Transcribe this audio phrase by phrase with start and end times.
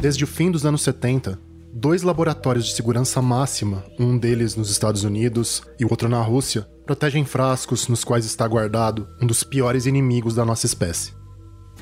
[0.00, 1.38] Desde o fim dos anos 70,
[1.74, 6.66] dois laboratórios de segurança máxima, um deles nos Estados Unidos e o outro na Rússia,
[6.86, 11.12] protegem frascos nos quais está guardado um dos piores inimigos da nossa espécie.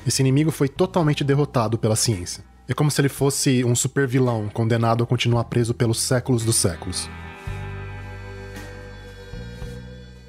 [0.05, 2.43] Esse inimigo foi totalmente derrotado pela ciência.
[2.67, 6.57] É como se ele fosse um super vilão condenado a continuar preso pelos séculos dos
[6.57, 7.09] séculos.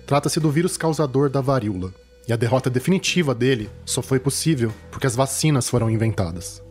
[0.06, 1.92] Trata-se do vírus causador da varíola,
[2.28, 6.62] e a derrota definitiva dele só foi possível porque as vacinas foram inventadas.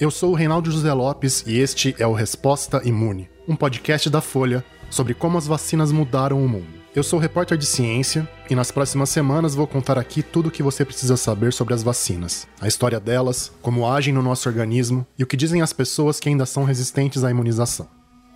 [0.00, 4.20] Eu sou o Reinaldo José Lopes e este é o Resposta Imune, um podcast da
[4.20, 6.66] Folha sobre como as vacinas mudaram o mundo.
[6.96, 10.64] Eu sou repórter de ciência e nas próximas semanas vou contar aqui tudo o que
[10.64, 15.22] você precisa saber sobre as vacinas, a história delas, como agem no nosso organismo e
[15.22, 17.86] o que dizem as pessoas que ainda são resistentes à imunização.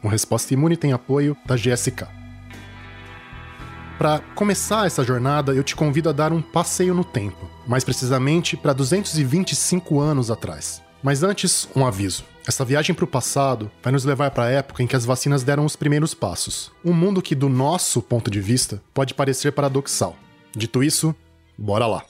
[0.00, 2.06] O Resposta Imune tem apoio da GSK.
[3.98, 8.56] Para começar essa jornada, eu te convido a dar um passeio no tempo, mais precisamente
[8.56, 10.86] para 225 anos atrás.
[11.02, 12.24] Mas antes, um aviso.
[12.46, 15.42] Essa viagem para o passado vai nos levar para a época em que as vacinas
[15.44, 16.72] deram os primeiros passos.
[16.84, 20.16] Um mundo que, do nosso ponto de vista, pode parecer paradoxal.
[20.56, 21.14] Dito isso,
[21.56, 22.04] bora lá.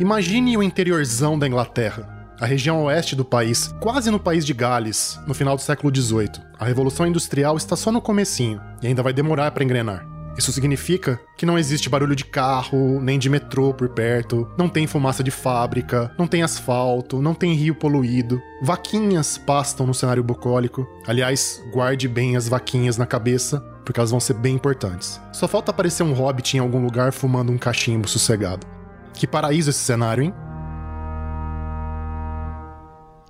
[0.00, 5.20] Imagine o interiorzão da Inglaterra, a região oeste do país, quase no país de Gales,
[5.26, 6.42] no final do século XVIII.
[6.58, 10.09] A Revolução Industrial está só no comecinho e ainda vai demorar para engrenar.
[10.38, 14.86] Isso significa que não existe barulho de carro, nem de metrô por perto, não tem
[14.86, 20.88] fumaça de fábrica, não tem asfalto, não tem rio poluído, vaquinhas pastam no cenário bucólico.
[21.06, 25.20] Aliás, guarde bem as vaquinhas na cabeça, porque elas vão ser bem importantes.
[25.32, 28.66] Só falta aparecer um hobbit em algum lugar fumando um cachimbo sossegado.
[29.12, 30.34] Que paraíso esse cenário, hein?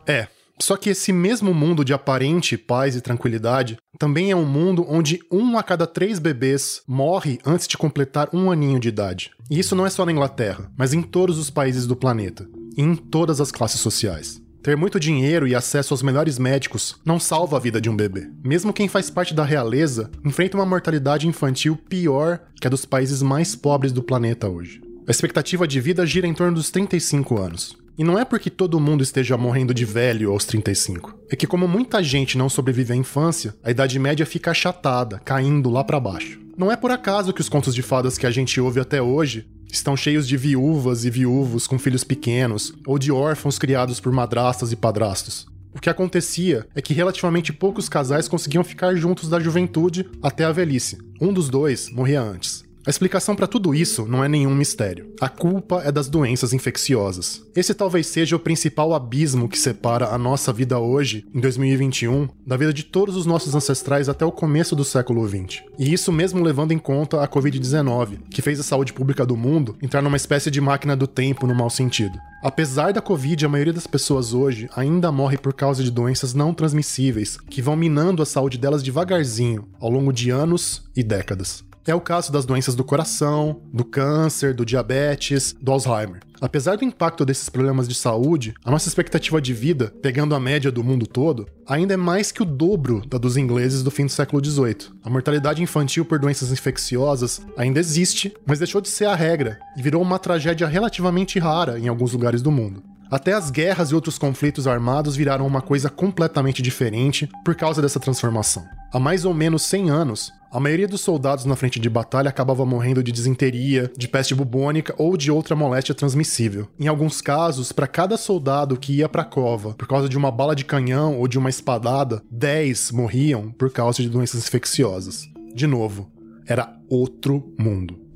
[0.06, 0.28] É,
[0.60, 5.20] só que esse mesmo mundo de aparente paz e tranquilidade também é um mundo onde
[5.30, 9.30] um a cada três bebês morre antes de completar um aninho de idade.
[9.50, 12.82] E isso não é só na Inglaterra, mas em todos os países do planeta, e
[12.82, 14.40] em todas as classes sociais.
[14.62, 18.30] Ter muito dinheiro e acesso aos melhores médicos não salva a vida de um bebê.
[18.44, 23.22] Mesmo quem faz parte da realeza enfrenta uma mortalidade infantil pior que a dos países
[23.22, 24.82] mais pobres do planeta hoje.
[25.08, 27.79] A expectativa de vida gira em torno dos 35 anos.
[28.00, 31.18] E não é porque todo mundo esteja morrendo de velho aos 35.
[31.30, 35.68] É que como muita gente não sobrevive à infância, a idade média fica achatada, caindo
[35.68, 36.40] lá para baixo.
[36.56, 39.46] Não é por acaso que os contos de fadas que a gente ouve até hoje
[39.70, 44.72] estão cheios de viúvas e viúvos com filhos pequenos, ou de órfãos criados por madrastas
[44.72, 45.46] e padrastos.
[45.74, 50.52] O que acontecia é que relativamente poucos casais conseguiam ficar juntos da juventude até a
[50.52, 50.96] velhice.
[51.20, 52.64] Um dos dois morria antes.
[52.86, 55.12] A explicação para tudo isso não é nenhum mistério.
[55.20, 57.44] A culpa é das doenças infecciosas.
[57.54, 62.56] Esse talvez seja o principal abismo que separa a nossa vida hoje, em 2021, da
[62.56, 65.62] vida de todos os nossos ancestrais até o começo do século XX.
[65.78, 69.76] E isso mesmo levando em conta a Covid-19, que fez a saúde pública do mundo
[69.82, 72.18] entrar numa espécie de máquina do tempo no mau sentido.
[72.42, 76.54] Apesar da Covid, a maioria das pessoas hoje ainda morre por causa de doenças não
[76.54, 81.68] transmissíveis, que vão minando a saúde delas devagarzinho, ao longo de anos e décadas.
[81.86, 86.20] É o caso das doenças do coração, do câncer, do diabetes, do Alzheimer.
[86.40, 90.70] Apesar do impacto desses problemas de saúde, a nossa expectativa de vida, pegando a média
[90.70, 94.12] do mundo todo, ainda é mais que o dobro da dos ingleses do fim do
[94.12, 94.90] século XVIII.
[95.04, 99.82] A mortalidade infantil por doenças infecciosas ainda existe, mas deixou de ser a regra e
[99.82, 102.82] virou uma tragédia relativamente rara em alguns lugares do mundo.
[103.10, 107.98] Até as guerras e outros conflitos armados viraram uma coisa completamente diferente por causa dessa
[107.98, 108.64] transformação.
[108.92, 112.64] Há mais ou menos 100 anos, a maioria dos soldados na frente de batalha acabava
[112.64, 116.68] morrendo de disenteria, de peste bubônica ou de outra moléstia transmissível.
[116.78, 120.30] Em alguns casos, para cada soldado que ia para a cova por causa de uma
[120.30, 125.28] bala de canhão ou de uma espadada, 10 morriam por causa de doenças infecciosas.
[125.52, 126.12] De novo,
[126.46, 128.09] era outro mundo.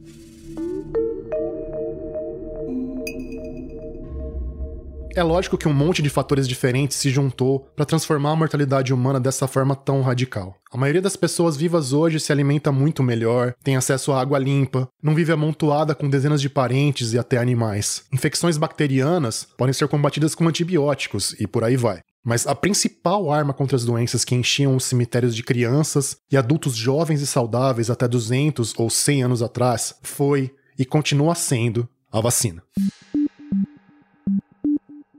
[5.17, 9.21] É lógico que um monte de fatores diferentes se juntou para transformar a mortalidade humana
[9.21, 10.57] dessa forma tão radical.
[10.73, 14.89] A maioria das pessoas vivas hoje se alimenta muito melhor, tem acesso à água limpa,
[15.01, 18.03] não vive amontoada com dezenas de parentes e até animais.
[18.13, 22.01] Infecções bacterianas podem ser combatidas com antibióticos e por aí vai.
[22.25, 26.75] Mas a principal arma contra as doenças que enchiam os cemitérios de crianças e adultos
[26.75, 32.65] jovens e saudáveis até 200 ou 100 anos atrás foi e continua sendo a vacina.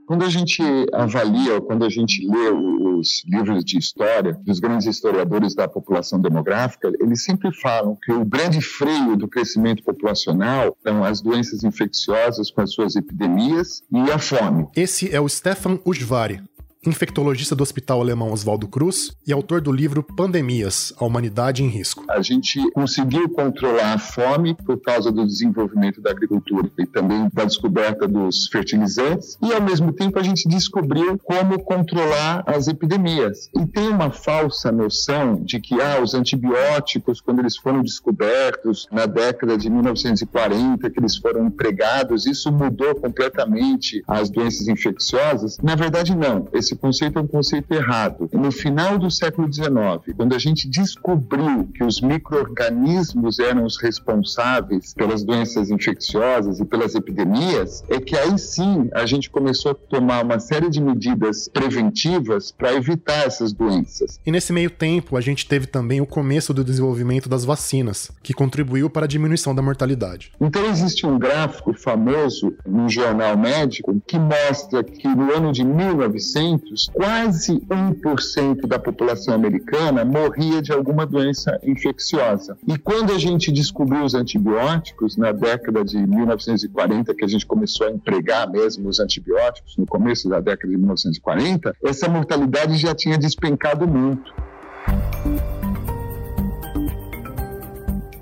[0.06, 0.62] Quando a gente
[0.92, 6.92] avalia, quando a gente lê os livros de história dos grandes historiadores da população demográfica,
[7.00, 12.60] eles sempre falam que o grande freio do crescimento populacional são as doenças infecciosas com
[12.60, 14.68] as suas epidemias e a fome.
[14.76, 16.40] Esse é o Stefan Ujvari,
[16.88, 22.04] infectologista do Hospital Alemão Oswaldo Cruz e autor do livro Pandemias: A Humanidade em Risco.
[22.08, 27.44] A gente conseguiu controlar a fome por causa do desenvolvimento da agricultura e também da
[27.44, 33.50] descoberta dos fertilizantes, e ao mesmo tempo a gente descobriu como controlar as epidemias.
[33.58, 39.06] E tem uma falsa noção de que ah, os antibióticos, quando eles foram descobertos na
[39.06, 45.58] década de 1940, que eles foram empregados, isso mudou completamente as doenças infecciosas.
[45.58, 46.48] Na verdade, não.
[46.52, 48.28] Esse conceito é um conceito errado.
[48.32, 54.94] No final do século XIX, quando a gente descobriu que os micro-organismos eram os responsáveis
[54.94, 60.24] pelas doenças infecciosas e pelas epidemias, é que aí sim a gente começou a tomar
[60.24, 64.20] uma série de medidas preventivas para evitar essas doenças.
[64.24, 68.34] E nesse meio tempo, a gente teve também o começo do desenvolvimento das vacinas, que
[68.34, 70.32] contribuiu para a diminuição da mortalidade.
[70.40, 76.65] Então existe um gráfico famoso no jornal médico que mostra que no ano de 1900,
[76.92, 82.56] quase 1% da população americana morria de alguma doença infecciosa.
[82.66, 87.86] E quando a gente descobriu os antibióticos, na década de 1940, que a gente começou
[87.86, 93.18] a empregar mesmo os antibióticos, no começo da década de 1940, essa mortalidade já tinha
[93.18, 94.34] despencado muito.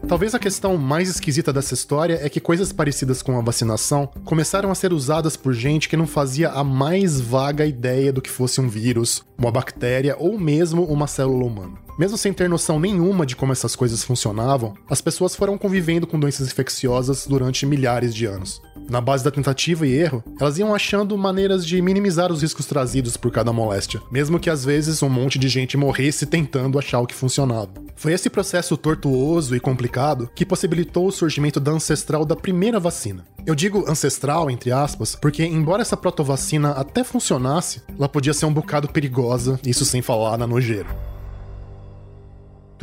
[0.07, 4.71] Talvez a questão mais esquisita dessa história é que coisas parecidas com a vacinação começaram
[4.71, 8.61] a ser usadas por gente que não fazia a mais vaga ideia do que fosse
[8.61, 11.79] um vírus, uma bactéria ou mesmo uma célula humana.
[11.99, 16.21] Mesmo sem ter noção nenhuma de como essas coisas funcionavam, as pessoas foram convivendo com
[16.21, 18.61] doenças infecciosas durante milhares de anos.
[18.89, 23.17] Na base da tentativa e erro, elas iam achando maneiras de minimizar os riscos trazidos
[23.17, 27.07] por cada moléstia, mesmo que às vezes um monte de gente morresse tentando achar o
[27.07, 27.73] que funcionava.
[27.97, 33.25] Foi esse processo tortuoso e complicado que possibilitou o surgimento da ancestral da primeira vacina.
[33.47, 38.53] Eu digo ancestral, entre aspas, porque embora essa protovacina até funcionasse, ela podia ser um
[38.53, 40.89] bocado perigosa, isso sem falar na nojeira.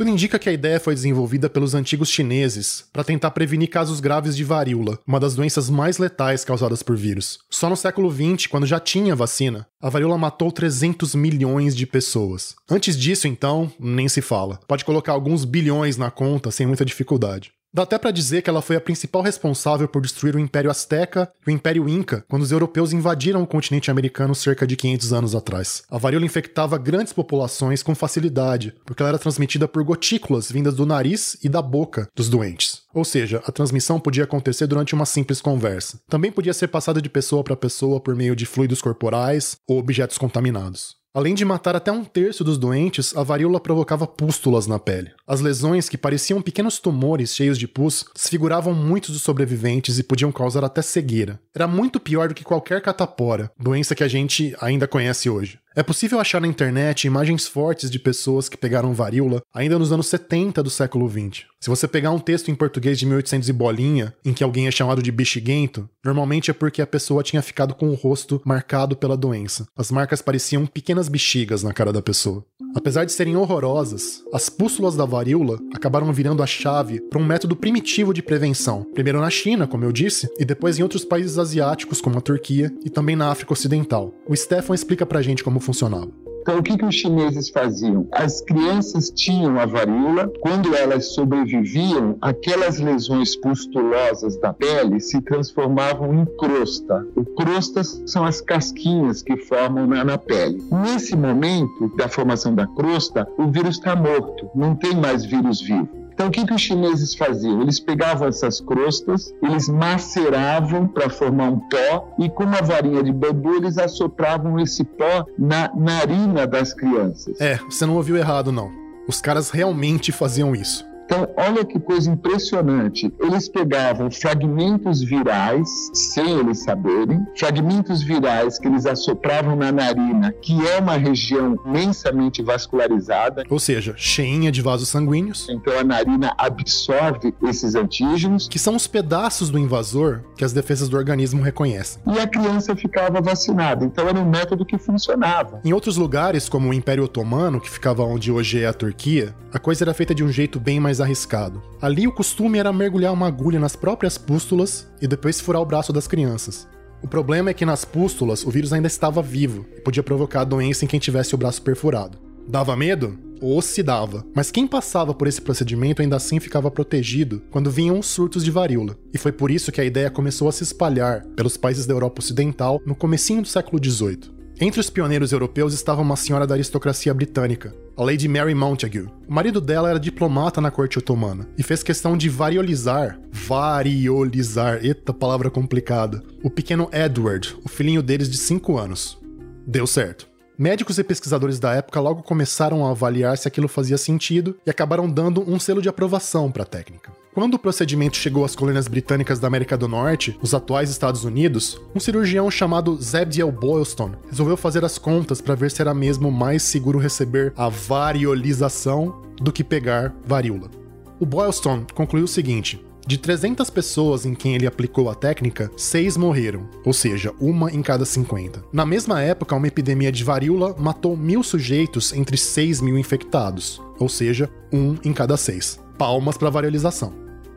[0.02, 4.36] Tudo indica que a ideia foi desenvolvida pelos antigos chineses para tentar prevenir casos graves
[4.36, 7.38] de varíola, uma das doenças mais letais causadas por vírus.
[7.48, 12.56] Só no século XX, quando já tinha vacina, a varíola matou 300 milhões de pessoas.
[12.68, 14.58] Antes disso, então, nem se fala.
[14.66, 17.52] Pode colocar alguns bilhões na conta sem muita dificuldade.
[17.74, 21.32] Dá até para dizer que ela foi a principal responsável por destruir o Império Azteca
[21.46, 25.34] e o Império Inca quando os europeus invadiram o continente americano cerca de 500 anos
[25.34, 25.82] atrás.
[25.90, 30.84] A varíola infectava grandes populações com facilidade, porque ela era transmitida por gotículas vindas do
[30.84, 32.82] nariz e da boca dos doentes.
[32.92, 35.98] Ou seja, a transmissão podia acontecer durante uma simples conversa.
[36.10, 40.18] Também podia ser passada de pessoa para pessoa por meio de fluidos corporais ou objetos
[40.18, 41.01] contaminados.
[41.14, 45.10] Além de matar até um terço dos doentes, a varíola provocava pústulas na pele.
[45.26, 50.32] As lesões, que pareciam pequenos tumores cheios de pus, desfiguravam muitos dos sobreviventes e podiam
[50.32, 51.38] causar até cegueira.
[51.54, 55.58] Era muito pior do que qualquer catapora, doença que a gente ainda conhece hoje.
[55.74, 60.06] É possível achar na internet imagens fortes de pessoas que pegaram varíola ainda nos anos
[60.06, 61.46] 70 do século 20.
[61.58, 64.70] Se você pegar um texto em português de 1800 e bolinha, em que alguém é
[64.70, 69.16] chamado de bexiguento, normalmente é porque a pessoa tinha ficado com o rosto marcado pela
[69.16, 69.66] doença.
[69.74, 72.44] As marcas pareciam pequenas bexigas na cara da pessoa.
[72.74, 77.54] Apesar de serem horrorosas, as pústulas da varíola acabaram virando a chave para um método
[77.54, 78.84] primitivo de prevenção.
[78.94, 82.72] Primeiro na China, como eu disse, e depois em outros países asiáticos, como a Turquia,
[82.84, 84.14] e também na África Ocidental.
[84.26, 86.22] O Stefan explica pra gente como funcionava.
[86.42, 88.08] Então, o que, que os chineses faziam?
[88.10, 96.12] As crianças tinham a varíola, quando elas sobreviviam, aquelas lesões pustulosas da pele se transformavam
[96.12, 97.06] em crosta.
[97.14, 100.60] O crostas são as casquinhas que formam na, na pele.
[100.82, 106.01] Nesse momento da formação da crosta, o vírus está morto, não tem mais vírus vivo.
[106.12, 107.62] Então, o que, que os chineses faziam?
[107.62, 113.12] Eles pegavam essas crostas, eles maceravam para formar um pó e com uma varinha de
[113.12, 117.40] bambu eles assopravam esse pó na narina das crianças.
[117.40, 118.70] É, você não ouviu errado, não.
[119.08, 120.91] Os caras realmente faziam isso.
[121.04, 123.12] Então, olha que coisa impressionante.
[123.20, 130.66] Eles pegavam fragmentos virais, sem eles saberem, fragmentos virais que eles assopravam na narina, que
[130.66, 133.44] é uma região imensamente vascularizada.
[133.50, 135.48] Ou seja, cheinha de vasos sanguíneos.
[135.48, 138.48] Então, a narina absorve esses antígenos.
[138.48, 142.00] Que são os pedaços do invasor que as defesas do organismo reconhecem.
[142.06, 143.84] E a criança ficava vacinada.
[143.84, 145.60] Então, era um método que funcionava.
[145.64, 149.58] Em outros lugares, como o Império Otomano, que ficava onde hoje é a Turquia, a
[149.58, 151.62] coisa era feita de um jeito bem mais arriscado.
[151.80, 155.92] Ali o costume era mergulhar uma agulha nas próprias pústulas e depois furar o braço
[155.92, 156.68] das crianças.
[157.02, 160.84] O problema é que nas pústulas o vírus ainda estava vivo e podia provocar doença
[160.84, 162.16] em quem tivesse o braço perfurado.
[162.48, 163.18] Dava medo?
[163.40, 164.24] Ou se dava.
[164.36, 168.52] Mas quem passava por esse procedimento ainda assim ficava protegido quando vinham os surtos de
[168.52, 168.96] varíola.
[169.12, 172.20] E foi por isso que a ideia começou a se espalhar pelos países da Europa
[172.20, 174.42] Ocidental no comecinho do século XVIII.
[174.60, 179.10] Entre os pioneiros europeus estava uma senhora da aristocracia britânica, a Lady Mary Montagu.
[179.28, 185.12] O marido dela era diplomata na corte otomana e fez questão de variolizar, variolizar, eita
[185.12, 189.18] palavra complicada, o pequeno Edward, o filhinho deles de 5 anos.
[189.66, 190.31] Deu certo.
[190.62, 195.10] Médicos e pesquisadores da época logo começaram a avaliar se aquilo fazia sentido e acabaram
[195.10, 197.10] dando um selo de aprovação para a técnica.
[197.34, 201.80] Quando o procedimento chegou às colônias britânicas da América do Norte, os atuais Estados Unidos,
[201.92, 206.62] um cirurgião chamado Zebdiel Boylston resolveu fazer as contas para ver se era mesmo mais
[206.62, 210.70] seguro receber a variolização do que pegar varíola.
[211.18, 216.16] O Boylston concluiu o seguinte: de 300 pessoas em quem ele aplicou a técnica, 6
[216.16, 218.64] morreram, ou seja, uma em cada 50.
[218.72, 224.08] Na mesma época, uma epidemia de varíola matou mil sujeitos entre 6 mil infectados, ou
[224.08, 225.80] seja, um em cada 6.
[225.98, 227.12] Palmas para variolização.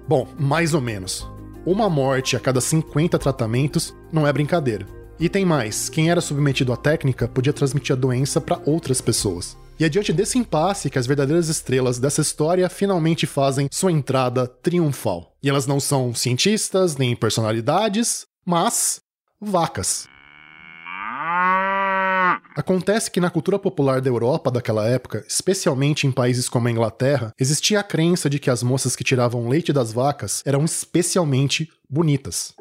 [0.07, 1.27] Bom, mais ou menos.
[1.65, 4.85] Uma morte a cada 50 tratamentos não é brincadeira.
[5.19, 9.57] E tem mais: quem era submetido à técnica podia transmitir a doença para outras pessoas.
[9.77, 14.47] E é diante desse impasse que as verdadeiras estrelas dessa história finalmente fazem sua entrada
[14.47, 15.35] triunfal.
[15.43, 19.01] E elas não são cientistas nem personalidades, mas
[19.39, 20.07] vacas.
[22.55, 27.33] Acontece que na cultura popular da Europa daquela época, especialmente em países como a Inglaterra,
[27.37, 32.53] existia a crença de que as moças que tiravam leite das vacas eram especialmente bonitas.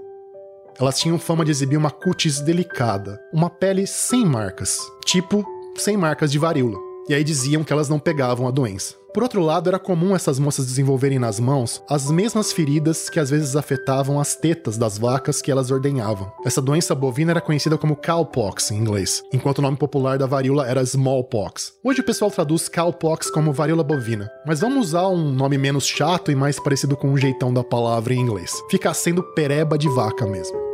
[0.81, 6.33] Elas tinham fama de exibir uma cutis delicada, uma pele sem marcas, tipo sem marcas
[6.33, 8.95] de varíola e aí diziam que elas não pegavam a doença.
[9.15, 13.31] Por outro lado, era comum essas moças desenvolverem nas mãos as mesmas feridas que às
[13.31, 16.33] vezes afetavam as tetas das vacas que elas ordenhavam.
[16.45, 20.67] Essa doença bovina era conhecida como cowpox em inglês, enquanto o nome popular da varíola
[20.67, 21.75] era smallpox.
[21.85, 26.33] Hoje o pessoal traduz cowpox como varíola bovina, mas vamos usar um nome menos chato
[26.33, 28.53] e mais parecido com o jeitão da palavra em inglês.
[28.69, 30.74] Fica sendo pereba de vaca mesmo.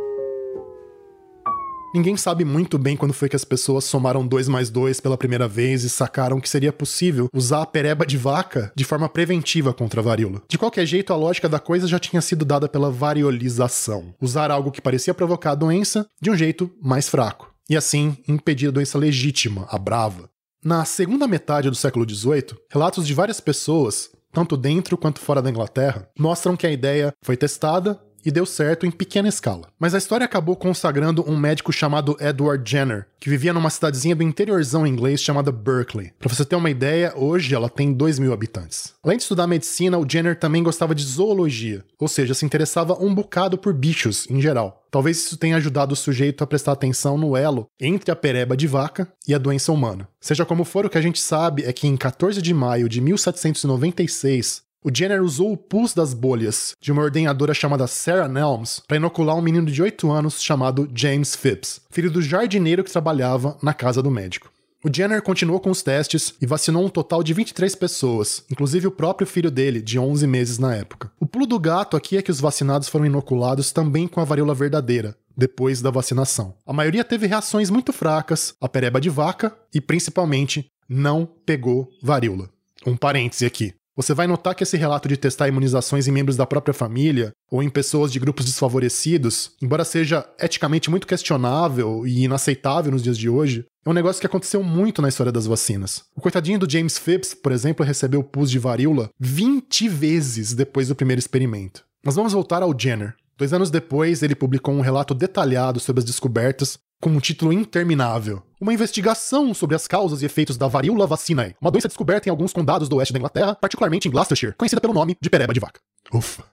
[1.93, 5.45] Ninguém sabe muito bem quando foi que as pessoas somaram 2 mais 2 pela primeira
[5.45, 9.99] vez e sacaram que seria possível usar a pereba de vaca de forma preventiva contra
[9.99, 10.41] a varíola.
[10.47, 14.13] De qualquer jeito, a lógica da coisa já tinha sido dada pela variolização.
[14.21, 17.53] Usar algo que parecia provocar a doença de um jeito mais fraco.
[17.69, 20.29] E assim, impedir a doença legítima, a brava.
[20.63, 25.49] Na segunda metade do século XVIII, relatos de várias pessoas, tanto dentro quanto fora da
[25.49, 29.67] Inglaterra, mostram que a ideia foi testada e deu certo em pequena escala.
[29.79, 34.23] Mas a história acabou consagrando um médico chamado Edward Jenner, que vivia numa cidadezinha do
[34.23, 36.11] interiorzão inglês chamada Berkeley.
[36.19, 38.93] Para você ter uma ideia, hoje ela tem 2 mil habitantes.
[39.03, 43.13] Além de estudar medicina, o Jenner também gostava de zoologia, ou seja, se interessava um
[43.13, 44.85] bocado por bichos em geral.
[44.91, 48.67] Talvez isso tenha ajudado o sujeito a prestar atenção no elo entre a pereba de
[48.67, 50.07] vaca e a doença humana.
[50.19, 52.99] Seja como for, o que a gente sabe é que em 14 de maio de
[52.99, 58.97] 1796, o Jenner usou o pus das bolhas de uma ordenhadora chamada Sarah Nelms para
[58.97, 63.75] inocular um menino de 8 anos chamado James Phipps, filho do jardineiro que trabalhava na
[63.75, 64.51] casa do médico.
[64.83, 68.91] O Jenner continuou com os testes e vacinou um total de 23 pessoas, inclusive o
[68.91, 71.11] próprio filho dele, de 11 meses na época.
[71.19, 74.55] O pulo do gato aqui é que os vacinados foram inoculados também com a varíola
[74.55, 76.55] verdadeira, depois da vacinação.
[76.65, 82.49] A maioria teve reações muito fracas, a pereba de vaca e, principalmente, não pegou varíola.
[82.83, 83.75] Um parêntese aqui.
[83.95, 87.61] Você vai notar que esse relato de testar imunizações em membros da própria família ou
[87.61, 93.29] em pessoas de grupos desfavorecidos, embora seja eticamente muito questionável e inaceitável nos dias de
[93.29, 96.03] hoje, é um negócio que aconteceu muito na história das vacinas.
[96.15, 100.95] O coitadinho do James Phipps, por exemplo, recebeu pus de varíola 20 vezes depois do
[100.95, 101.83] primeiro experimento.
[102.05, 103.15] Mas vamos voltar ao Jenner.
[103.37, 108.43] Dois anos depois, ele publicou um relato detalhado sobre as descobertas com um título interminável.
[108.61, 112.53] Uma investigação sobre as causas e efeitos da varíola vacinae, uma doença descoberta em alguns
[112.53, 115.81] condados do oeste da Inglaterra, particularmente em Gloucestershire, conhecida pelo nome de pereba de vaca.
[116.13, 116.43] Ufa.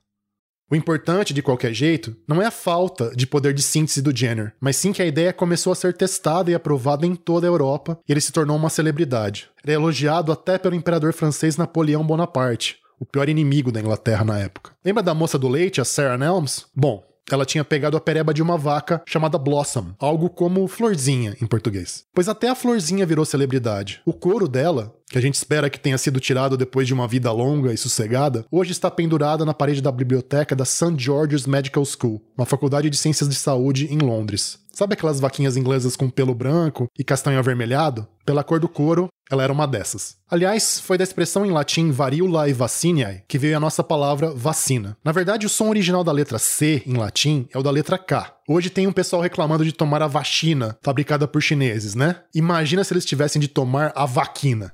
[0.70, 4.54] O importante, de qualquer jeito, não é a falta de poder de síntese do Jenner,
[4.60, 7.98] mas sim que a ideia começou a ser testada e aprovada em toda a Europa
[8.06, 9.48] e ele se tornou uma celebridade.
[9.64, 14.38] Ele é elogiado até pelo imperador francês Napoleão Bonaparte, o pior inimigo da Inglaterra na
[14.38, 14.72] época.
[14.84, 16.66] Lembra da moça do leite, a Sarah Nelms?
[16.74, 17.02] Bom,
[17.34, 22.04] ela tinha pegado a pereba de uma vaca chamada Blossom, algo como florzinha em português.
[22.14, 24.00] Pois até a florzinha virou celebridade.
[24.04, 27.30] O couro dela, que a gente espera que tenha sido tirado depois de uma vida
[27.32, 30.94] longa e sossegada, hoje está pendurada na parede da biblioteca da St.
[30.96, 34.58] George's Medical School, uma faculdade de ciências de saúde em Londres.
[34.78, 38.06] Sabe aquelas vaquinhas inglesas com pelo branco e castanho avermelhado?
[38.24, 40.18] Pela cor do couro, ela era uma dessas.
[40.30, 44.96] Aliás, foi da expressão em latim varíola e vaciniae que veio a nossa palavra vacina.
[45.04, 48.32] Na verdade, o som original da letra C em latim é o da letra K.
[48.48, 52.14] Hoje tem um pessoal reclamando de tomar a vacina fabricada por chineses, né?
[52.32, 54.70] Imagina se eles tivessem de tomar a vaquina.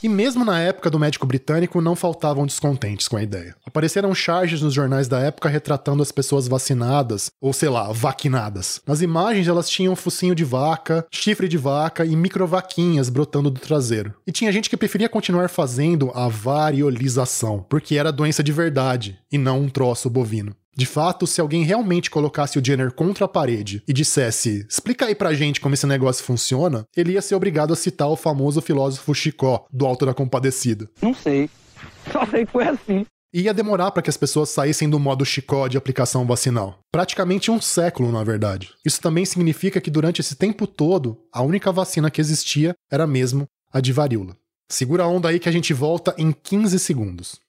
[0.00, 3.56] E mesmo na época do médico britânico, não faltavam descontentes com a ideia.
[3.66, 8.80] Apareceram charges nos jornais da época retratando as pessoas vacinadas, ou sei lá, vaquinadas.
[8.86, 14.14] Nas imagens, elas tinham focinho de vaca, chifre de vaca e microvaquinhas brotando do traseiro.
[14.24, 19.36] E tinha gente que preferia continuar fazendo a variolização, porque era doença de verdade e
[19.36, 20.54] não um troço bovino.
[20.78, 25.14] De fato, se alguém realmente colocasse o Jenner contra a parede e dissesse, explica aí
[25.16, 29.12] pra gente como esse negócio funciona, ele ia ser obrigado a citar o famoso filósofo
[29.12, 30.88] Chicó, do Alto da Compadecida.
[31.02, 31.50] Não sei.
[32.12, 33.04] Só sei que foi assim.
[33.34, 36.78] E ia demorar para que as pessoas saíssem do modo Chicó de aplicação vacinal.
[36.92, 38.70] Praticamente um século, na verdade.
[38.86, 43.46] Isso também significa que durante esse tempo todo, a única vacina que existia era mesmo
[43.72, 44.36] a de varíola.
[44.70, 47.40] Segura a onda aí que a gente volta em 15 segundos.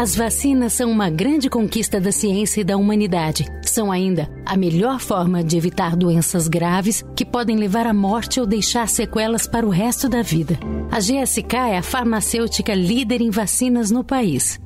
[0.00, 3.44] As vacinas são uma grande conquista da ciência e da humanidade.
[3.64, 8.46] São ainda a melhor forma de evitar doenças graves que podem levar à morte ou
[8.46, 10.56] deixar sequelas para o resto da vida.
[10.88, 14.60] A GSK é a farmacêutica líder em vacinas no país.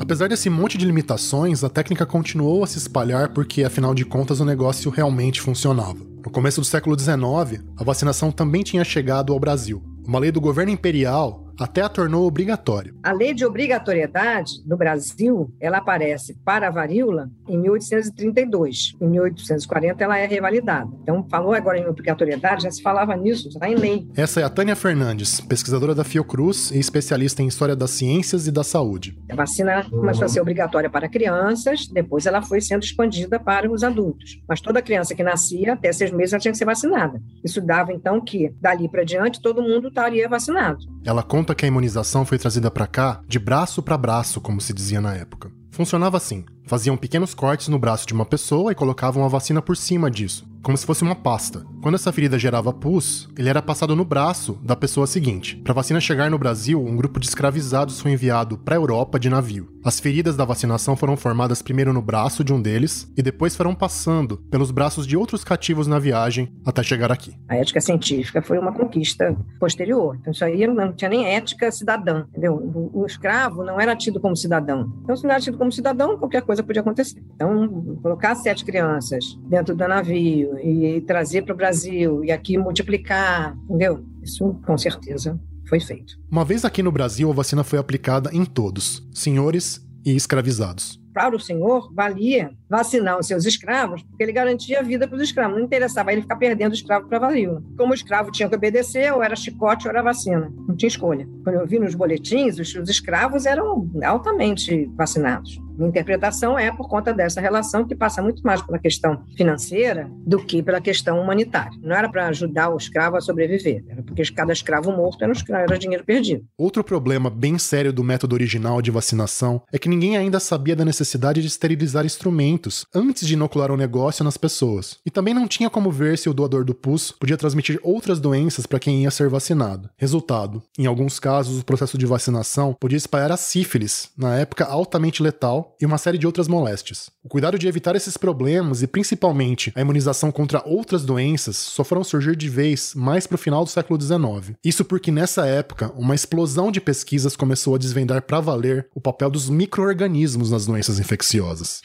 [0.00, 4.40] Apesar desse monte de limitações, a técnica continuou a se espalhar porque, afinal de contas,
[4.40, 5.98] o negócio realmente funcionava.
[6.24, 9.80] No começo do século XIX, a vacinação também tinha chegado ao Brasil.
[10.04, 12.94] Uma lei do governo imperial até a tornou obrigatório.
[13.02, 18.94] A lei de obrigatoriedade no Brasil, ela aparece para a varíola em 1832.
[19.00, 20.90] Em 1840 ela é revalidada.
[21.02, 24.08] Então, falou agora em obrigatoriedade, já se falava nisso, já está em lei.
[24.16, 28.50] Essa é a Tânia Fernandes, pesquisadora da Fiocruz e especialista em História das Ciências e
[28.50, 29.18] da Saúde.
[29.30, 33.84] A vacina começou a ser obrigatória para crianças, depois ela foi sendo expandida para os
[33.84, 34.40] adultos.
[34.48, 37.20] Mas toda criança que nascia, até seis meses, ela tinha que ser vacinada.
[37.44, 40.78] Isso dava, então, que dali para diante todo mundo estaria vacinado.
[41.04, 44.60] Ela conta conta que a imunização foi trazida para cá de braço para braço, como
[44.60, 45.50] se dizia na época.
[45.70, 49.76] Funcionava assim: faziam pequenos cortes no braço de uma pessoa e colocavam a vacina por
[49.76, 51.64] cima disso como se fosse uma pasta.
[51.82, 55.56] Quando essa ferida gerava pus, ele era passado no braço da pessoa seguinte.
[55.56, 59.18] Para a vacina chegar no Brasil, um grupo de escravizados foi enviado para a Europa
[59.18, 59.70] de navio.
[59.82, 63.74] As feridas da vacinação foram formadas primeiro no braço de um deles e depois foram
[63.74, 67.34] passando pelos braços de outros cativos na viagem até chegar aqui.
[67.48, 70.16] A ética científica foi uma conquista posterior.
[70.20, 72.90] Então isso aí não tinha nem ética cidadã, entendeu?
[72.92, 74.92] O, escravo não era tido como cidadão.
[75.02, 77.22] Então se não era tido como cidadão, qualquer coisa podia acontecer.
[77.34, 83.56] Então colocar sete crianças dentro do navio e trazer para o Brasil e aqui multiplicar,
[83.64, 84.04] entendeu?
[84.22, 86.18] Isso com certeza foi feito.
[86.30, 91.36] Uma vez aqui no Brasil, a vacina foi aplicada em todos, senhores e escravizados para
[91.36, 95.56] o senhor valia vacinar os seus escravos, porque ele garantia a vida para os escravos.
[95.56, 97.62] Não interessava ele ficar perdendo o escravo para a varíola.
[97.76, 100.52] Como o escravo tinha que obedecer, ou era chicote ou era vacina.
[100.68, 101.28] Não tinha escolha.
[101.42, 105.60] Quando eu vi nos boletins, os, os escravos eram altamente vacinados.
[105.80, 110.38] Minha interpretação é por conta dessa relação que passa muito mais pela questão financeira do
[110.38, 111.72] que pela questão humanitária.
[111.82, 115.32] Não era para ajudar o escravo a sobreviver, era porque cada escravo morto era, um
[115.32, 116.44] escravo, era dinheiro perdido.
[116.58, 120.84] Outro problema bem sério do método original de vacinação é que ninguém ainda sabia da
[120.84, 122.59] necessidade de esterilizar instrumentos
[122.94, 124.98] antes de inocular o negócio nas pessoas.
[125.04, 128.66] E também não tinha como ver se o doador do pus podia transmitir outras doenças
[128.66, 129.88] para quem ia ser vacinado.
[129.96, 135.22] Resultado: em alguns casos, o processo de vacinação podia espalhar a sífilis, na época altamente
[135.22, 137.10] letal, e uma série de outras moléstias.
[137.24, 142.04] O cuidado de evitar esses problemas e principalmente a imunização contra outras doenças só foram
[142.04, 144.56] surgir de vez mais para o final do século XIX.
[144.64, 149.30] Isso porque nessa época uma explosão de pesquisas começou a desvendar para valer o papel
[149.30, 151.82] dos microorganismos nas doenças infecciosas.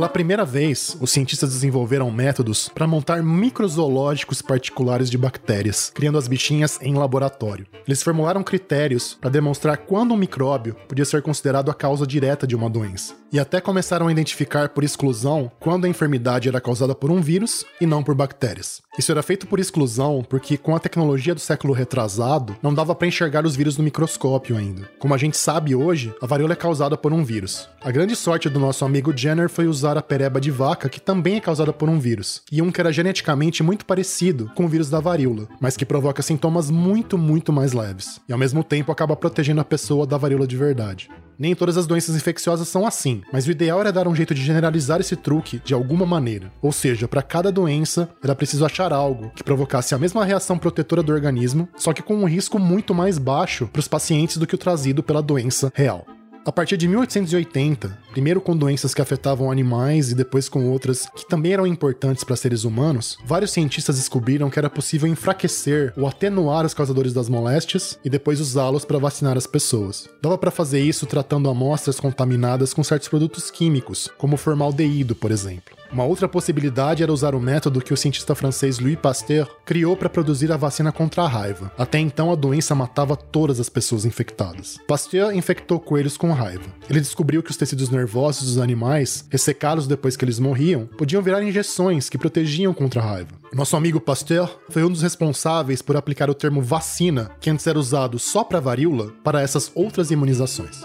[0.00, 6.26] Pela primeira vez, os cientistas desenvolveram métodos para montar microzoológicos particulares de bactérias, criando as
[6.26, 7.66] bichinhas em laboratório.
[7.86, 12.56] Eles formularam critérios para demonstrar quando um micróbio podia ser considerado a causa direta de
[12.56, 13.14] uma doença.
[13.30, 17.66] E até começaram a identificar por exclusão quando a enfermidade era causada por um vírus
[17.78, 18.82] e não por bactérias.
[18.98, 23.06] Isso era feito por exclusão porque, com a tecnologia do século retrasado, não dava para
[23.06, 24.90] enxergar os vírus no microscópio ainda.
[24.98, 27.68] Como a gente sabe hoje, a varíola é causada por um vírus.
[27.82, 31.00] A grande sorte do nosso amigo Jenner foi usar usar a pereba de vaca, que
[31.00, 34.68] também é causada por um vírus, e um que era geneticamente muito parecido com o
[34.68, 38.92] vírus da varíola, mas que provoca sintomas muito, muito mais leves, e ao mesmo tempo
[38.92, 41.10] acaba protegendo a pessoa da varíola de verdade.
[41.36, 44.42] Nem todas as doenças infecciosas são assim, mas o ideal era dar um jeito de
[44.42, 46.52] generalizar esse truque de alguma maneira.
[46.60, 51.02] Ou seja, para cada doença, era preciso achar algo que provocasse a mesma reação protetora
[51.02, 54.54] do organismo, só que com um risco muito mais baixo para os pacientes do que
[54.54, 56.06] o trazido pela doença real.
[56.42, 61.28] A partir de 1880, primeiro com doenças que afetavam animais e depois com outras que
[61.28, 66.64] também eram importantes para seres humanos, vários cientistas descobriram que era possível enfraquecer ou atenuar
[66.64, 70.08] os causadores das moléstias e depois usá-los para vacinar as pessoas.
[70.22, 75.79] Dava para fazer isso tratando amostras contaminadas com certos produtos químicos, como formaldeído, por exemplo.
[75.92, 80.08] Uma outra possibilidade era usar o método que o cientista francês Louis Pasteur criou para
[80.08, 81.72] produzir a vacina contra a raiva.
[81.76, 84.78] Até então, a doença matava todas as pessoas infectadas.
[84.86, 86.64] Pasteur infectou coelhos com raiva.
[86.88, 91.42] Ele descobriu que os tecidos nervosos dos animais, ressecados depois que eles morriam, podiam virar
[91.42, 93.40] injeções que protegiam contra a raiva.
[93.52, 97.78] Nosso amigo Pasteur foi um dos responsáveis por aplicar o termo vacina, que antes era
[97.78, 100.82] usado só para varíola, para essas outras imunizações.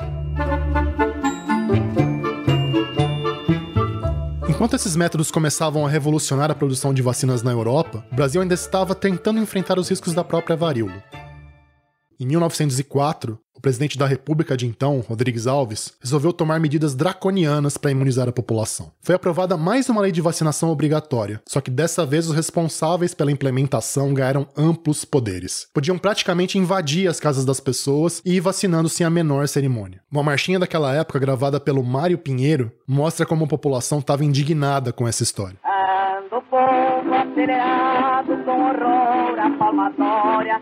[4.66, 8.56] Enquanto esses métodos começavam a revolucionar a produção de vacinas na Europa, o Brasil ainda
[8.56, 11.04] estava tentando enfrentar os riscos da própria varíola.
[12.20, 17.92] Em 1904, o presidente da República de então, Rodrigues Alves, resolveu tomar medidas draconianas para
[17.92, 18.92] imunizar a população.
[19.02, 23.32] Foi aprovada mais uma lei de vacinação obrigatória, só que dessa vez os responsáveis pela
[23.32, 25.68] implementação ganharam amplos poderes.
[25.74, 30.02] Podiam praticamente invadir as casas das pessoas e ir vacinando sem a menor cerimônia.
[30.12, 35.08] Uma marchinha daquela época, gravada pelo Mário Pinheiro, mostra como a população estava indignada com
[35.08, 35.58] essa história.
[35.64, 40.60] Ando povo acelerado com horror a palmatória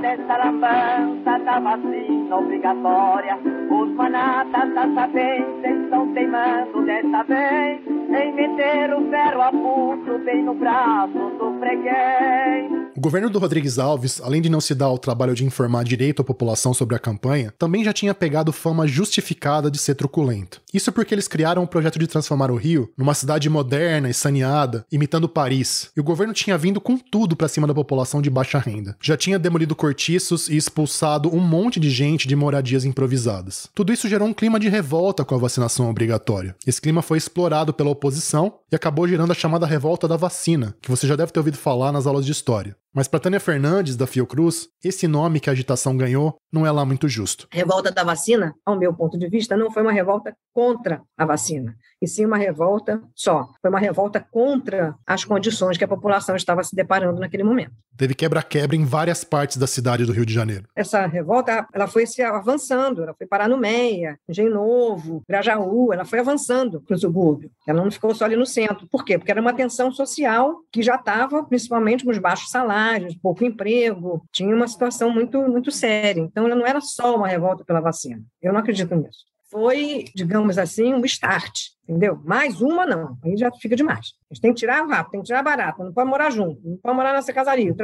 [0.00, 3.38] dessa lambança da vacina obrigatória.
[3.70, 10.42] Os manatas da sabência estão teimando dessa vez em meter o ferro a pulso bem
[10.42, 12.89] no braço do freguês.
[13.00, 16.20] O governo do Rodrigues Alves, além de não se dar ao trabalho de informar direito
[16.20, 20.60] a população sobre a campanha, também já tinha pegado fama justificada de ser truculento.
[20.70, 24.84] Isso porque eles criaram um projeto de transformar o Rio numa cidade moderna e saneada,
[24.92, 25.88] imitando Paris.
[25.96, 28.94] E o governo tinha vindo com tudo para cima da população de baixa renda.
[29.00, 33.66] Já tinha demolido cortiços e expulsado um monte de gente de moradias improvisadas.
[33.74, 36.54] Tudo isso gerou um clima de revolta com a vacinação obrigatória.
[36.66, 40.90] Esse clima foi explorado pela oposição e acabou gerando a chamada revolta da vacina, que
[40.90, 42.76] você já deve ter ouvido falar nas aulas de história.
[42.92, 46.84] Mas para Tânia Fernandes, da Fiocruz, esse nome que a agitação ganhou não é lá
[46.84, 47.46] muito justo.
[47.52, 51.74] Revolta da vacina, ao meu ponto de vista, não foi uma revolta contra a vacina,
[52.02, 53.48] e sim uma revolta só.
[53.60, 57.72] Foi uma revolta contra as condições que a população estava se deparando naquele momento.
[58.00, 60.66] Teve quebra-quebra em várias partes da cidade do Rio de Janeiro.
[60.74, 66.06] Essa revolta, ela foi se avançando, ela foi parar no Meia, Engenho Novo, Grajaú, ela
[66.06, 67.50] foi avançando para o subúrbio.
[67.68, 68.88] Ela não ficou só ali no centro.
[68.90, 69.18] Por quê?
[69.18, 74.24] Porque era uma tensão social que já estava, principalmente com os baixos salários, pouco emprego,
[74.32, 76.22] tinha uma situação muito, muito séria.
[76.22, 78.22] Então, ela não era só uma revolta pela vacina.
[78.40, 79.26] Eu não acredito nisso.
[79.50, 81.52] Foi, digamos assim, um start,
[81.90, 82.20] entendeu?
[82.24, 83.18] Mais uma, não.
[83.24, 84.12] Aí já fica demais.
[84.30, 86.76] A gente tem que tirar rápido, tem que tirar barato, não pode morar junto, não
[86.76, 87.74] pode morar nessa casaria,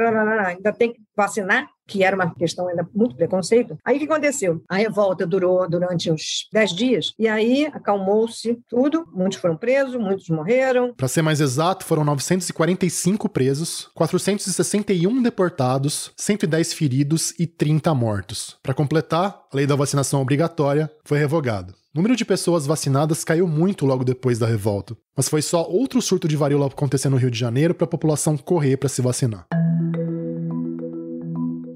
[0.45, 3.77] ainda tem que vacinar, que era uma questão ainda muito preconceito.
[3.83, 4.61] Aí o que aconteceu?
[4.69, 10.29] A revolta durou durante uns 10 dias, e aí acalmou-se tudo, muitos foram presos, muitos
[10.29, 10.93] morreram.
[10.93, 18.57] Para ser mais exato, foram 945 presos, 461 deportados, 110 feridos e 30 mortos.
[18.63, 21.73] Para completar, a lei da vacinação obrigatória foi revogada.
[21.95, 26.01] O número de pessoas vacinadas caiu muito logo depois da revolta, mas foi só outro
[26.01, 29.47] surto de varíola acontecer no Rio de Janeiro para a população correr para se vacinar.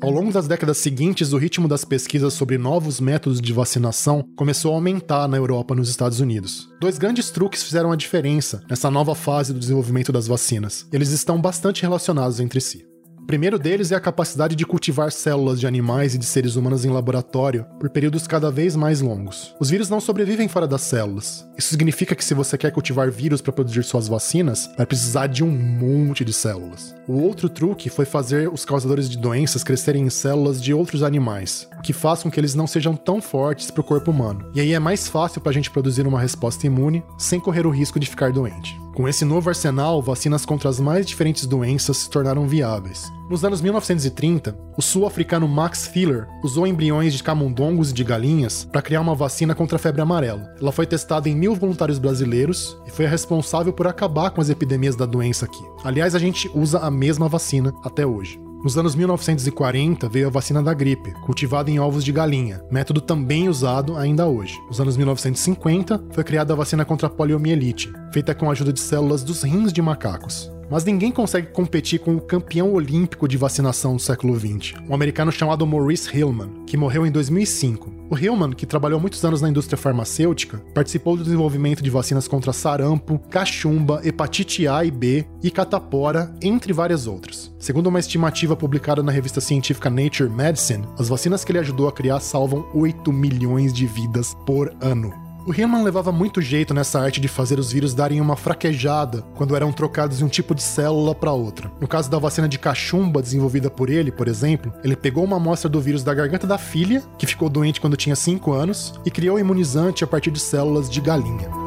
[0.04, 4.72] Ao longo das décadas seguintes, o ritmo das pesquisas sobre novos métodos de vacinação começou
[4.72, 6.68] a aumentar na Europa e nos Estados Unidos.
[6.82, 10.88] Dois grandes truques fizeram a diferença nessa nova fase do desenvolvimento das vacinas.
[10.92, 12.91] Eles estão bastante relacionados entre si.
[13.26, 16.90] Primeiro deles é a capacidade de cultivar células de animais e de seres humanos em
[16.90, 19.56] laboratório por períodos cada vez mais longos.
[19.60, 21.48] Os vírus não sobrevivem fora das células.
[21.58, 25.44] Isso significa que se você quer cultivar vírus para produzir suas vacinas, vai precisar de
[25.44, 26.96] um monte de células.
[27.08, 31.70] O outro truque foi fazer os causadores de doenças crescerem em células de outros animais,
[31.78, 34.50] o que faz com que eles não sejam tão fortes para o corpo humano.
[34.54, 37.72] E aí é mais fácil para a gente produzir uma resposta imune sem correr o
[37.72, 38.81] risco de ficar doente.
[38.94, 43.12] Com esse novo arsenal, vacinas contra as mais diferentes doenças se tornaram viáveis.
[43.30, 48.82] Nos anos 1930, o sul-africano Max Filler usou embriões de camundongos e de galinhas para
[48.82, 50.54] criar uma vacina contra a febre amarela.
[50.60, 54.50] Ela foi testada em mil voluntários brasileiros e foi a responsável por acabar com as
[54.50, 55.64] epidemias da doença aqui.
[55.86, 58.51] Aliás, a gente usa a mesma vacina até hoje.
[58.64, 63.50] Nos anos 1940 veio a vacina da gripe, cultivada em ovos de galinha, método também
[63.50, 64.62] usado ainda hoje.
[64.68, 68.80] Nos anos 1950 foi criada a vacina contra a poliomielite, feita com a ajuda de
[68.80, 70.52] células dos rins de macacos.
[70.72, 75.30] Mas ninguém consegue competir com o campeão olímpico de vacinação do século XX, um americano
[75.30, 77.92] chamado Maurice Hillman, que morreu em 2005.
[78.10, 82.54] O Hillman, que trabalhou muitos anos na indústria farmacêutica, participou do desenvolvimento de vacinas contra
[82.54, 87.54] sarampo, cachumba, hepatite A e B e catapora, entre várias outras.
[87.60, 91.92] Segundo uma estimativa publicada na revista científica Nature Medicine, as vacinas que ele ajudou a
[91.92, 95.31] criar salvam 8 milhões de vidas por ano.
[95.44, 99.56] O Hillman levava muito jeito nessa arte de fazer os vírus darem uma fraquejada quando
[99.56, 101.72] eram trocados de um tipo de célula para outra.
[101.82, 105.68] No caso da vacina de cachumba desenvolvida por ele, por exemplo, ele pegou uma amostra
[105.68, 109.40] do vírus da garganta da filha, que ficou doente quando tinha 5 anos, e criou
[109.40, 111.61] imunizante a partir de células de galinha.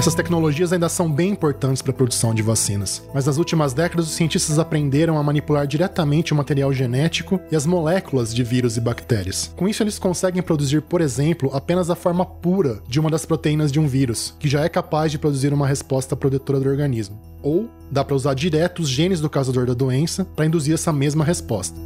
[0.00, 4.06] Essas tecnologias ainda são bem importantes para a produção de vacinas, mas nas últimas décadas
[4.06, 8.80] os cientistas aprenderam a manipular diretamente o material genético e as moléculas de vírus e
[8.80, 9.52] bactérias.
[9.54, 13.70] Com isso, eles conseguem produzir, por exemplo, apenas a forma pura de uma das proteínas
[13.70, 17.20] de um vírus, que já é capaz de produzir uma resposta protetora do organismo.
[17.42, 21.26] Ou dá para usar direto os genes do causador da doença para induzir essa mesma
[21.26, 21.78] resposta.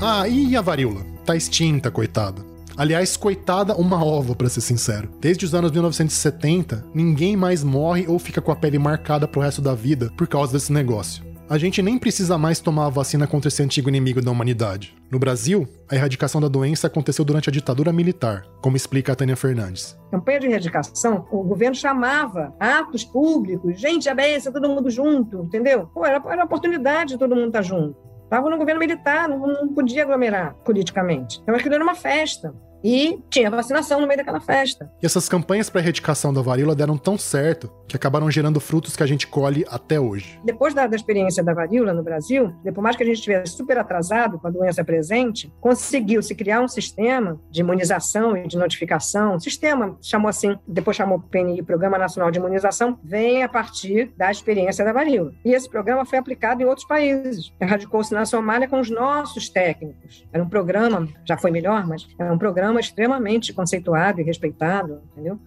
[0.00, 1.11] Ah, e a varíola?
[1.24, 2.42] Tá extinta, coitada.
[2.76, 5.10] Aliás, coitada uma ova, para ser sincero.
[5.20, 9.60] Desde os anos 1970, ninguém mais morre ou fica com a pele marcada pro resto
[9.60, 11.32] da vida por causa desse negócio.
[11.50, 14.96] A gente nem precisa mais tomar a vacina contra esse antigo inimigo da humanidade.
[15.10, 19.36] No Brasil, a erradicação da doença aconteceu durante a ditadura militar, como explica a Tânia
[19.36, 19.94] Fernandes.
[20.10, 24.16] Campanha de erradicação, o governo chamava atos públicos, gente, a
[24.50, 25.88] todo mundo junto, entendeu?
[25.92, 28.11] Pô, era, era oportunidade de todo mundo estar tá junto.
[28.32, 31.38] Estava no governo militar, não, não podia aglomerar politicamente.
[31.42, 32.54] Então, aquilo era uma festa.
[32.84, 34.90] E tinha vacinação no meio daquela festa.
[35.02, 39.02] E essas campanhas para erradicação da varíola deram tão certo que acabaram gerando frutos que
[39.02, 40.40] a gente colhe até hoje.
[40.44, 43.78] Depois da, da experiência da varíola no Brasil, depois mais que a gente estivesse super
[43.78, 49.38] atrasado com a doença presente, conseguiu-se criar um sistema de imunização e de notificação.
[49.38, 54.84] sistema chamou assim, depois chamou PNI, Programa Nacional de Imunização, vem a partir da experiência
[54.84, 55.32] da varíola.
[55.44, 57.52] E esse programa foi aplicado em outros países.
[57.60, 60.26] Erradicou-se na Somália com os nossos técnicos.
[60.32, 65.00] Era um programa, já foi melhor, mas era um programa programa extremamente conceituado e respeitado,
[65.12, 65.38] entendeu?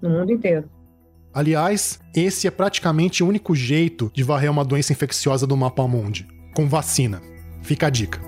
[0.00, 0.70] No mundo inteiro.
[1.34, 6.26] Aliás, esse é praticamente o único jeito de varrer uma doença infecciosa do mapa mundi,
[6.54, 7.20] com vacina.
[7.62, 8.20] Fica a dica.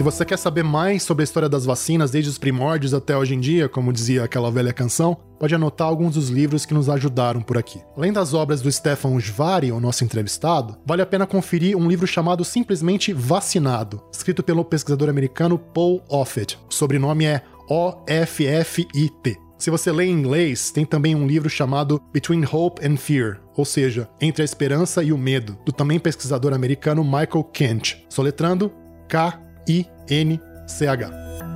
[0.00, 3.34] Se você quer saber mais sobre a história das vacinas desde os primórdios até hoje
[3.34, 7.42] em dia, como dizia aquela velha canção, pode anotar alguns dos livros que nos ajudaram
[7.42, 7.82] por aqui.
[7.94, 12.06] Além das obras do Stefan Ujvari, o nosso entrevistado, vale a pena conferir um livro
[12.06, 16.58] chamado simplesmente Vacinado, escrito pelo pesquisador americano Paul Offit.
[16.70, 19.36] O sobrenome é O-F-F-I-T.
[19.58, 23.66] Se você lê em inglês, tem também um livro chamado Between Hope and Fear, ou
[23.66, 28.72] seja, Entre a Esperança e o Medo, do também pesquisador americano Michael Kent, soletrando
[29.06, 31.49] K I-N-C-H.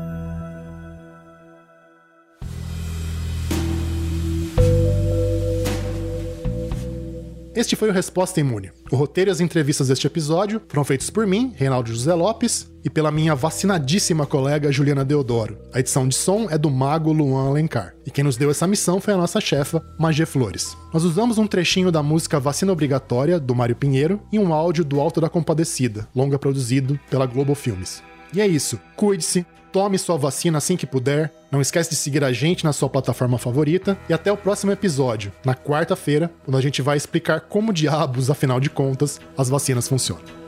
[7.57, 8.73] Este foi o Resposta Imune.
[8.91, 12.91] O roteiro e as entrevistas deste episódio foram feitos por mim, Reinaldo José Lopes, e
[12.91, 15.57] pela minha vacinadíssima colega Juliana Deodoro.
[15.73, 17.95] A edição de som é do mago Luan Alencar.
[18.05, 20.77] E quem nos deu essa missão foi a nossa chefa, Magê Flores.
[20.93, 25.01] Nós usamos um trechinho da música Vacina Obrigatória, do Mário Pinheiro, e um áudio do
[25.01, 28.03] Alto da Compadecida, longa produzido pela Globo Filmes.
[28.35, 28.81] E é isso.
[28.97, 31.33] Cuide-se, tome sua vacina assim que puder.
[31.51, 33.99] Não esquece de seguir a gente na sua plataforma favorita.
[34.09, 38.61] E até o próximo episódio, na quarta-feira, quando a gente vai explicar como diabos, afinal
[38.61, 40.44] de contas, as vacinas funcionam.